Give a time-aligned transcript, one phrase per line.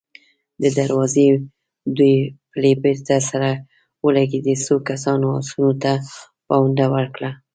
[0.61, 1.27] د دروازې
[1.97, 2.15] دوې
[2.53, 3.49] پلې بېرته سره
[4.05, 5.91] ولګېدې، څو کسانو آسونو ته
[6.47, 7.31] پونده ورکړه.